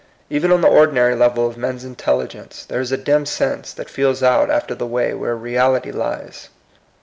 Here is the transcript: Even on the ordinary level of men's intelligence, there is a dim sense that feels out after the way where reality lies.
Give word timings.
Even 0.31 0.51
on 0.51 0.61
the 0.61 0.67
ordinary 0.67 1.13
level 1.13 1.45
of 1.45 1.57
men's 1.59 1.83
intelligence, 1.83 2.65
there 2.65 2.81
is 2.81 2.91
a 2.91 2.97
dim 2.97 3.23
sense 3.23 3.71
that 3.71 3.87
feels 3.87 4.23
out 4.23 4.49
after 4.49 4.73
the 4.73 4.87
way 4.87 5.13
where 5.13 5.35
reality 5.35 5.91
lies. 5.91 6.49